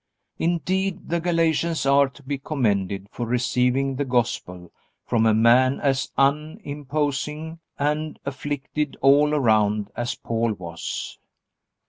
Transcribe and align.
Indeed, 0.39 1.09
the 1.09 1.19
Galatians 1.19 1.85
are 1.85 2.09
to 2.09 2.23
be 2.23 2.39
commended 2.39 3.07
for 3.11 3.27
receiving 3.27 3.97
the 3.97 4.03
Gospel 4.03 4.71
from 5.05 5.27
a 5.27 5.33
man 5.35 5.79
as 5.79 6.11
unimposing 6.17 7.59
and 7.77 8.17
afflicted 8.25 8.97
all 9.01 9.35
around 9.35 9.91
as 9.95 10.15
Paul 10.15 10.53
was. 10.53 11.19